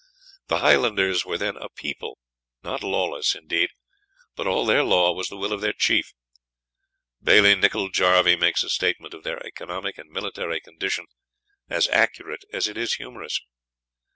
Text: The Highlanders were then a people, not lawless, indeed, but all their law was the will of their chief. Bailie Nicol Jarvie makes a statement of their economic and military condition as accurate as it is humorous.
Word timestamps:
The 0.47 0.57
Highlanders 0.61 1.27
were 1.27 1.37
then 1.37 1.57
a 1.57 1.69
people, 1.69 2.17
not 2.63 2.81
lawless, 2.81 3.35
indeed, 3.35 3.69
but 4.35 4.47
all 4.47 4.65
their 4.65 4.83
law 4.83 5.13
was 5.13 5.27
the 5.27 5.37
will 5.37 5.53
of 5.53 5.61
their 5.61 5.73
chief. 5.77 6.13
Bailie 7.21 7.53
Nicol 7.53 7.89
Jarvie 7.91 8.35
makes 8.35 8.63
a 8.63 8.69
statement 8.71 9.13
of 9.13 9.21
their 9.21 9.45
economic 9.45 9.99
and 9.99 10.09
military 10.09 10.59
condition 10.59 11.05
as 11.69 11.87
accurate 11.89 12.43
as 12.51 12.67
it 12.67 12.77
is 12.77 12.95
humorous. 12.95 13.41